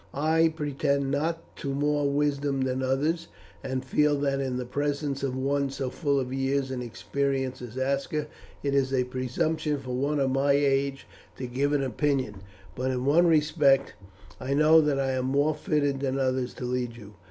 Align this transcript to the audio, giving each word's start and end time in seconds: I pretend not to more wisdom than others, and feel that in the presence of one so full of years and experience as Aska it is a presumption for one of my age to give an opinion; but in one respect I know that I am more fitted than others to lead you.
I 0.15 0.51
pretend 0.55 1.11
not 1.11 1.55
to 1.57 1.75
more 1.75 2.09
wisdom 2.09 2.61
than 2.61 2.81
others, 2.81 3.27
and 3.63 3.85
feel 3.85 4.17
that 4.21 4.39
in 4.39 4.57
the 4.57 4.65
presence 4.65 5.21
of 5.21 5.35
one 5.37 5.69
so 5.69 5.91
full 5.91 6.19
of 6.19 6.33
years 6.33 6.71
and 6.71 6.81
experience 6.81 7.61
as 7.61 7.77
Aska 7.77 8.25
it 8.63 8.73
is 8.73 8.91
a 8.91 9.03
presumption 9.03 9.77
for 9.77 9.93
one 9.95 10.19
of 10.19 10.31
my 10.31 10.53
age 10.53 11.05
to 11.37 11.45
give 11.45 11.71
an 11.71 11.83
opinion; 11.83 12.37
but 12.75 12.89
in 12.89 13.05
one 13.05 13.27
respect 13.27 13.93
I 14.39 14.55
know 14.55 14.81
that 14.81 14.99
I 14.99 15.11
am 15.11 15.25
more 15.25 15.53
fitted 15.53 15.99
than 15.99 16.17
others 16.17 16.55
to 16.55 16.65
lead 16.65 16.95
you. 16.95 17.13